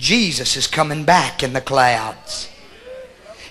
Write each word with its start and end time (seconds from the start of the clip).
Jesus 0.00 0.56
is 0.56 0.66
coming 0.66 1.04
back 1.04 1.42
in 1.42 1.52
the 1.52 1.60
clouds. 1.60 2.48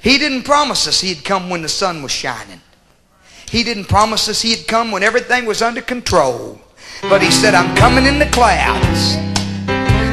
He 0.02 0.18
didn't 0.18 0.44
promise 0.44 0.88
us 0.88 1.00
He'd 1.00 1.24
come 1.24 1.48
when 1.52 1.62
the 1.62 1.70
sun 1.70 2.02
was 2.02 2.12
shining. 2.12 2.60
He 3.48 3.64
didn't 3.64 3.86
promise 3.86 4.28
us 4.28 4.42
He'd 4.42 4.68
come 4.68 4.92
when 4.92 5.04
everything 5.04 5.46
was 5.46 5.62
under 5.62 5.82
control. 5.82 6.60
But 7.04 7.22
He 7.22 7.30
said, 7.30 7.54
I'm 7.54 7.76
coming 7.78 8.08
in 8.08 8.18
the 8.18 8.26
clouds. 8.26 9.14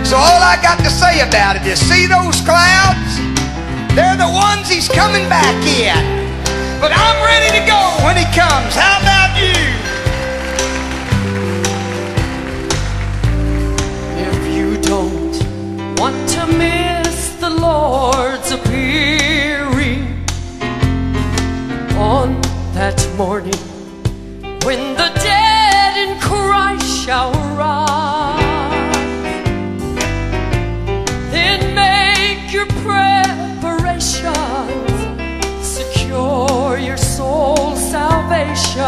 So 0.06 0.16
all 0.16 0.42
I 0.44 0.58
got 0.60 0.78
to 0.80 0.90
say 0.90 1.26
about 1.26 1.56
it 1.56 1.66
is, 1.66 1.80
see 1.80 2.06
those 2.06 2.42
clouds? 2.42 3.16
They're 3.96 4.20
the 4.20 4.28
ones 4.28 4.68
He's 4.68 4.90
coming 4.90 5.26
back 5.30 5.56
in. 5.64 5.96
But 6.82 6.92
I'm 6.92 7.24
ready 7.24 7.58
to 7.58 7.66
go 7.66 7.95
your 32.56 32.66
preparations, 32.66 34.24
secure 35.60 36.78
your 36.78 36.96
soul's 36.96 37.78
salvation, 37.78 38.82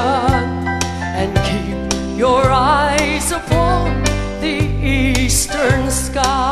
and 1.20 1.30
keep 1.48 1.76
your 2.18 2.44
eyes 2.50 3.30
upon 3.30 4.02
the 4.40 4.56
eastern 4.82 5.90
skies. 5.90 6.47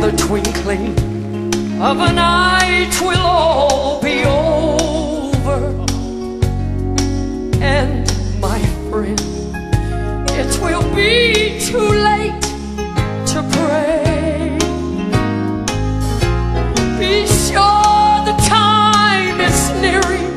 The 0.00 0.12
twinkling 0.16 0.96
of 1.78 2.00
an 2.00 2.18
eye, 2.18 2.88
'twill 2.90 3.18
all 3.18 4.00
be 4.00 4.24
over. 4.24 5.58
And 7.60 8.10
my 8.40 8.60
friend, 8.88 9.20
it 10.40 10.58
will 10.62 10.88
be 10.94 11.60
too 11.60 11.90
late 12.08 12.42
to 13.32 13.42
pray. 13.56 14.56
Be 16.98 17.26
sure 17.26 18.24
the 18.24 18.36
time 18.48 19.38
is 19.38 19.60
nearing, 19.82 20.28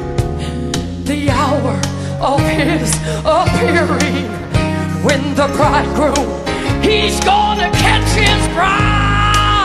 the 1.05 1.29
hour 1.31 1.79
of 2.19 2.41
his 2.41 2.93
appearing. 3.23 4.27
When 5.05 5.35
the 5.35 5.47
bridegroom, 5.55 6.29
he's 6.81 7.17
gonna 7.21 7.71
catch 7.71 8.09
his 8.11 8.47
bride 8.55 9.02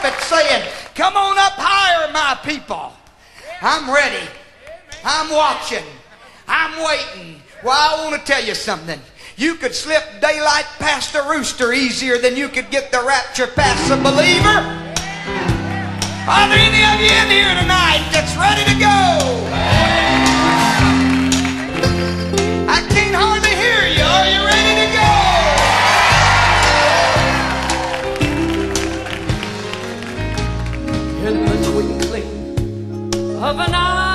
trumpet 0.00 0.20
saying, 0.22 0.68
Come 0.94 1.16
on 1.16 1.38
up 1.38 1.52
higher, 1.56 2.12
my 2.12 2.38
people. 2.44 2.92
I'm 3.62 3.92
ready. 3.92 4.26
I'm 5.04 5.30
watching. 5.30 5.84
I'm 6.48 6.72
waiting. 6.84 7.40
Well, 7.62 7.76
I 7.76 8.04
want 8.04 8.20
to 8.20 8.26
tell 8.26 8.44
you 8.44 8.54
something. 8.54 9.00
You 9.36 9.54
could 9.54 9.74
slip 9.74 10.02
daylight 10.20 10.66
past 10.78 11.14
a 11.14 11.22
rooster 11.28 11.72
easier 11.72 12.18
than 12.18 12.36
you 12.36 12.48
could 12.48 12.70
get 12.70 12.90
the 12.90 13.02
rapture 13.06 13.46
past 13.46 13.90
a 13.90 13.96
believer. 13.96 14.76
Are 16.28 16.48
there 16.48 16.58
any 16.58 16.84
of 16.84 17.00
you 17.00 17.10
in 17.10 17.30
here 17.30 17.54
tonight 17.60 18.08
that's 18.12 18.36
ready 18.36 18.64
to 18.72 18.78
go? 18.78 19.39
Of 33.42 33.58
an 33.58 33.74
eye, 33.74 34.09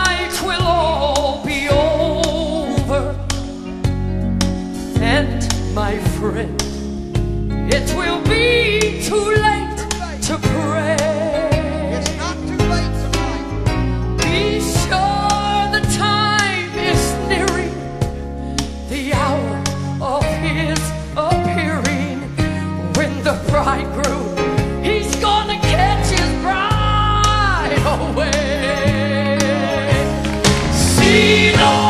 Latino. 31.16 31.85